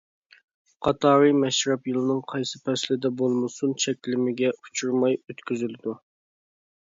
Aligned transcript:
قاتارى 0.85 1.27
مەشرەپ 1.41 1.89
يىلنىڭ 1.89 2.23
قايسى 2.31 2.61
پەسىلدە 2.69 3.11
بولمىسۇن 3.19 3.77
چەكلىمىگە 3.83 4.49
ئۇچرىماي 4.55 5.19
ئۆتكۈزۈلىدۇ. 5.19 5.97